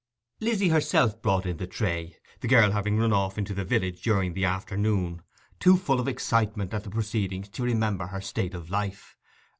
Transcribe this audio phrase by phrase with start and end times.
[0.39, 4.33] Lizzy herself brought in the tray, the girl having run off into the village during
[4.33, 5.21] the afternoon,
[5.59, 9.15] too full of excitement at the proceedings to remember her state of life.